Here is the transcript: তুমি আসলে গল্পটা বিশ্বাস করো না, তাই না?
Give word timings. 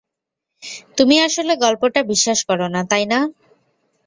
তুমি 0.97 1.15
আসলে 1.27 1.53
গল্পটা 1.55 2.01
বিশ্বাস 2.03 2.39
করো 2.49 2.65
না, 2.67 2.81
তাই 2.91 3.03
না? 3.05 3.19